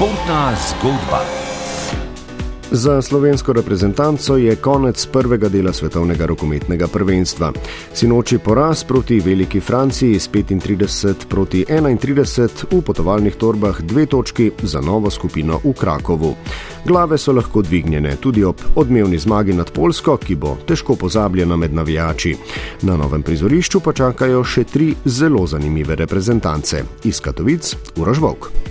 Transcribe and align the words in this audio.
Športna 0.00 0.56
zgodba. 0.56 1.20
Za 2.70 3.02
slovensko 3.02 3.52
reprezentanco 3.52 4.36
je 4.36 4.56
konec 4.56 5.06
prvega 5.06 5.48
dela 5.48 5.72
svetovnega 5.72 6.26
rokometnega 6.26 6.86
prvenstva. 6.88 7.52
Sinoči 7.92 8.38
poraz 8.38 8.84
proti 8.84 9.20
Veliki 9.20 9.60
Franciji 9.60 10.20
s 10.20 10.30
35 10.30 11.26
proti 11.28 11.64
31 11.68 12.48
v 12.70 12.80
potovalnih 12.80 13.36
torbah 13.36 13.82
dve 13.82 14.06
točki 14.06 14.50
za 14.62 14.80
novo 14.80 15.10
skupino 15.10 15.60
v 15.64 15.72
Krakovu. 15.72 16.34
Glave 16.86 17.18
so 17.18 17.32
lahko 17.32 17.62
dvignjene 17.62 18.16
tudi 18.16 18.44
ob 18.44 18.56
odmevni 18.76 19.18
zmagi 19.18 19.52
nad 19.52 19.70
Polsko, 19.70 20.16
ki 20.16 20.34
bo 20.34 20.56
težko 20.66 20.96
pozabljena 20.96 21.56
med 21.56 21.74
navijači. 21.74 22.36
Na 22.82 22.96
novem 22.96 23.22
prizorišču 23.22 23.80
pa 23.80 23.92
čakajo 23.92 24.44
še 24.44 24.64
tri 24.64 24.94
zelo 25.04 25.46
zanimive 25.46 25.94
reprezentance: 25.94 26.84
iz 27.04 27.20
Katovic, 27.20 27.76
Uražvok. 27.96 28.69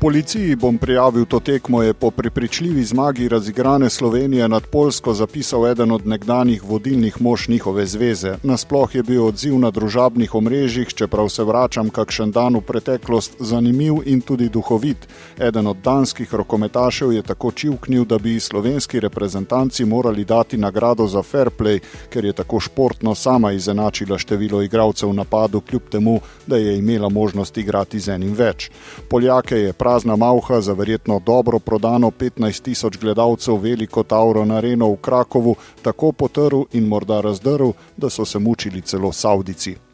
Policiji 0.00 0.56
bom 0.56 0.78
prijavil 0.78 1.24
to 1.24 1.40
tekmo, 1.40 1.82
je 1.82 1.94
po 1.94 2.10
prepričljivi 2.10 2.84
zmagi 2.84 3.28
razigrane 3.28 3.90
Slovenije 3.90 4.48
nad 4.48 4.62
Polsko 4.66 5.14
zapisal 5.14 5.66
eden 5.66 5.92
od 5.92 6.06
nekdanjih 6.06 6.64
vodilnih 6.64 7.20
mož 7.20 7.48
njihove 7.48 7.86
zveze. 7.86 8.36
Nasploh 8.42 8.94
je 8.94 9.02
bil 9.02 9.24
odziv 9.24 9.58
na 9.58 9.70
družabnih 9.70 10.34
omrežjih, 10.34 10.88
čeprav 10.88 11.28
se 11.28 11.44
vračam 11.44 11.90
kakšen 11.90 12.30
dan 12.30 12.56
v 12.56 12.60
preteklost, 12.60 13.36
zanimiv 13.40 13.94
in 14.04 14.20
tudi 14.20 14.48
duhovit. 14.48 15.08
Eden 15.38 15.66
od 15.66 15.76
danskih 15.84 16.34
rokometašev 16.34 17.12
je 17.12 17.22
tako 17.22 17.50
čivknil, 17.50 18.04
da 18.04 18.18
bi 18.18 18.40
slovenski 18.40 19.00
reprezentanci 19.00 19.84
morali 19.84 20.24
dati 20.24 20.56
nagrado 20.56 21.06
za 21.06 21.22
fair 21.22 21.50
play, 21.58 21.80
ker 22.10 22.24
je 22.24 22.32
tako 22.32 22.60
športno 22.60 23.14
sama 23.14 23.52
izenačila 23.52 24.18
število 24.18 24.62
igralcev 24.62 25.08
v 25.08 25.14
napadu, 25.14 25.60
kljub 25.60 25.82
temu, 25.90 26.20
da 26.46 26.56
je 26.56 26.78
imela 26.78 27.08
možnost 27.08 27.58
igrati 27.58 28.00
z 28.00 28.08
enim 28.08 28.34
več. 28.34 28.70
Poljake 29.08 29.56
je 29.56 29.72
prazna 29.86 30.16
malha 30.16 30.60
za 30.60 30.72
verjetno 30.72 31.20
dobro 31.26 31.58
prodano 31.58 32.10
15 32.10 32.62
tisoč 32.62 32.98
gledalcev 32.98 33.54
veliko 33.54 34.02
Tauro 34.02 34.44
na 34.44 34.60
Reno 34.60 34.88
v 34.90 34.96
Krakovu 34.96 35.54
tako 35.82 36.12
potrl 36.12 36.62
in 36.72 36.88
morda 36.88 37.20
razdrl, 37.20 37.70
da 37.96 38.10
so 38.10 38.24
se 38.24 38.38
mučili 38.38 38.82
celo 38.82 39.12
Saudici. 39.12 39.85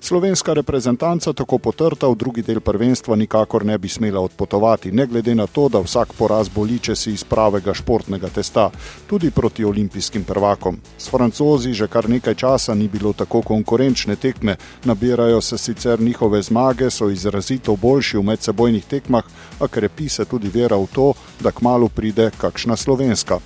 Slovenska 0.00 0.52
reprezentanca 0.54 1.32
tako 1.32 1.58
potrta 1.58 2.08
v 2.08 2.16
drugi 2.16 2.42
del 2.42 2.60
prvenstva 2.60 3.16
nikakor 3.16 3.64
ne 3.64 3.78
bi 3.78 3.88
smela 3.88 4.20
odpotovati, 4.20 4.92
ne 4.92 5.06
glede 5.06 5.34
na 5.34 5.46
to, 5.46 5.68
da 5.68 5.80
vsak 5.80 6.12
poraz 6.18 6.48
boli, 6.48 6.78
če 6.78 6.96
si 6.96 7.12
iz 7.12 7.24
pravega 7.24 7.74
športnega 7.74 8.28
testa, 8.28 8.70
tudi 9.06 9.30
proti 9.30 9.64
olimpijskim 9.64 10.24
prvakom. 10.24 10.78
S 10.98 11.10
francozi 11.10 11.74
že 11.74 11.88
kar 11.88 12.08
nekaj 12.08 12.34
časa 12.34 12.74
ni 12.74 12.88
bilo 12.88 13.12
tako 13.12 13.42
konkurenčne 13.42 14.16
tekme, 14.16 14.56
nabirajo 14.84 15.40
se 15.40 15.58
sicer 15.58 16.00
njihove 16.00 16.42
zmage, 16.42 16.90
so 16.90 17.10
izrazito 17.10 17.76
boljši 17.76 18.16
v 18.18 18.22
medsebojnih 18.22 18.84
tekmah, 18.84 19.24
a 19.60 19.68
krepi 19.68 20.08
se 20.08 20.24
tudi 20.24 20.48
vera 20.48 20.76
v 20.76 20.86
to, 20.92 21.12
da 21.40 21.50
kmalo 21.50 21.88
pride 21.88 22.30
kakšna 22.38 22.76
slovenska. 22.76 23.38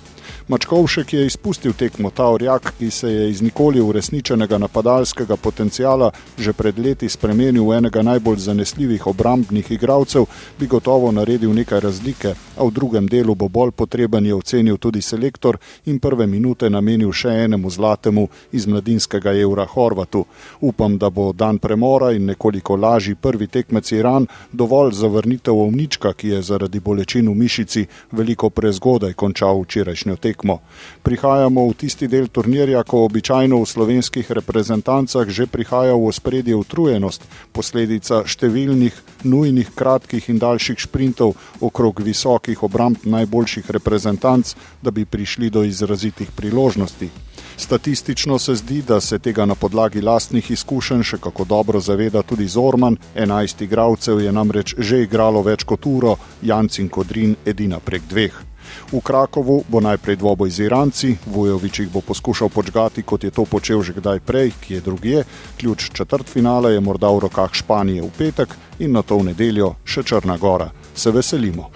Mačkovšek 0.47 1.13
je 1.13 1.25
izpustil 1.25 1.73
tekmo 1.73 2.09
ta 2.09 2.25
orjak, 2.27 2.73
ki 2.79 2.89
se 2.91 3.09
je 3.09 3.29
iz 3.29 3.41
nikoli 3.41 3.81
uresničenega 3.81 4.57
napadalskega 4.57 5.35
potencijala 5.35 6.11
že 6.37 6.53
pred 6.53 6.79
leti 6.79 7.09
spremenil 7.09 7.63
v 7.63 7.77
enega 7.77 8.01
najbolj 8.01 8.37
zanesljivih 8.37 9.07
obrambnih 9.07 9.71
igralcev, 9.71 10.25
bi 10.59 10.67
gotovo 10.67 11.11
naredil 11.11 11.53
nekaj 11.53 11.79
razlike, 11.79 12.33
a 12.57 12.63
v 12.63 12.71
drugem 12.71 13.07
delu 13.07 13.35
bo 13.35 13.47
bolj 13.47 13.71
potreben 13.71 14.25
je 14.25 14.35
ocenil 14.35 14.77
tudi 14.77 15.01
selektor 15.01 15.57
in 15.85 15.99
prve 15.99 16.27
minute 16.27 16.69
namenil 16.69 17.11
še 17.11 17.29
enemu 17.45 17.69
zlatemu 17.69 18.27
iz 18.51 18.67
mladinskega 18.67 19.31
evra 19.33 19.65
Horvatu. 19.65 20.25
Upam, 20.61 20.97
da 20.97 21.09
bo 21.09 21.31
dan 21.33 21.57
premora 21.57 22.11
in 22.11 22.25
nekoliko 22.25 22.75
lažji 22.75 23.15
prvi 23.15 23.47
tekmec 23.47 23.91
Iran 23.91 24.27
dovolj 24.51 24.91
za 24.91 25.07
vrnitev 25.07 25.55
ovnička, 25.55 26.13
ki 26.13 26.27
je 26.27 26.41
zaradi 26.41 26.79
bolečin 26.79 27.29
v 27.29 27.35
mišici 27.35 27.85
veliko 28.11 28.49
prezgodaj 28.49 29.13
končal 29.13 29.63
včerajšnjo 29.63 30.15
tekmo 30.15 30.32
tekmo. 30.33 30.59
Prihajamo 31.05 31.69
v 31.69 31.73
tisti 31.77 32.09
del 32.09 32.27
turnirja, 32.27 32.81
ko 32.83 33.05
običajno 33.05 33.61
v 33.61 33.69
slovenskih 33.69 34.25
reprezentancah 34.25 35.29
že 35.29 35.45
prihaja 35.45 35.93
v 35.93 36.09
ospredje 36.09 36.57
utrujenost, 36.57 37.21
posledica 37.53 38.25
številnih 38.25 38.97
nujnih 39.29 39.69
kratkih 39.77 40.33
in 40.33 40.41
daljših 40.41 40.81
sprintov 40.81 41.37
okrog 41.61 42.01
visokih 42.01 42.57
obramb 42.65 43.05
najboljših 43.05 43.69
reprezentanc, 43.69 44.55
da 44.81 44.89
bi 44.89 45.05
prišli 45.05 45.53
do 45.53 45.61
izrazitih 45.63 46.33
priložnosti. 46.33 47.11
Statistično 47.57 48.39
se 48.39 48.55
zdi, 48.55 48.81
da 48.81 48.97
se 49.01 49.19
tega 49.19 49.45
na 49.45 49.55
podlagi 49.55 50.01
lastnih 50.01 50.51
izkušenj 50.51 51.03
še 51.03 51.19
kako 51.21 51.45
dobro 51.45 51.79
zaveda 51.79 52.23
tudi 52.23 52.47
Zorman, 52.47 52.97
11 53.15 53.63
igralcev 53.63 54.23
je 54.23 54.31
namreč 54.31 54.73
že 54.77 55.03
igralo 55.03 55.43
več 55.45 55.63
kot 55.63 55.85
uro, 55.85 56.17
Janc 56.41 56.79
in 56.79 56.89
Kodrin 56.89 57.35
edina 57.45 57.79
prek 57.79 58.09
dveh. 58.09 58.52
V 58.91 59.01
Krakovu 59.01 59.63
bo 59.69 59.79
najprej 59.79 60.17
dvoboj 60.17 60.49
z 60.49 60.67
Iranci, 60.67 61.17
Vujovič 61.25 61.79
jih 61.79 61.89
bo 61.91 62.01
poskušal 62.01 62.49
počgati, 62.49 63.03
kot 63.03 63.23
je 63.23 63.31
to 63.31 63.45
počel 63.45 63.83
že 63.83 63.93
kdaj 63.93 64.19
prej, 64.19 64.51
ki 64.61 64.73
je 64.73 64.81
drugje. 64.81 65.23
Ključ 65.57 65.91
četrt 65.93 66.29
finale 66.29 66.73
je 66.73 66.79
morda 66.79 67.11
v 67.11 67.19
rokah 67.27 67.53
Španije 67.53 68.01
v 68.01 68.11
petek 68.17 68.55
in 68.79 68.91
na 68.91 69.01
to 69.01 69.17
v 69.17 69.31
nedeljo 69.31 69.75
še 69.85 70.03
Črna 70.03 70.37
Gora. 70.37 70.71
Se 70.95 71.11
veselimo. 71.11 71.71